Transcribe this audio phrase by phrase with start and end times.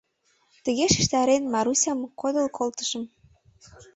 [0.63, 3.03] Тыге шижтарен, Марусям кодыл колтышым.